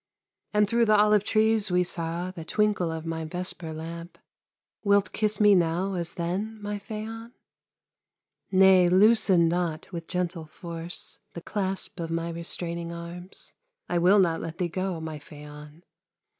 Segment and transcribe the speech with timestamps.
[0.51, 4.17] And through the olive trees we saw The twinkle of my vesper lamp;
[4.83, 7.33] Wilt kiss me now as then, my Phaon?
[8.51, 13.53] Nay, loosen not with gentle force The clasp of my restraining arms;
[13.87, 15.83] I will not let thee go, my Phaon!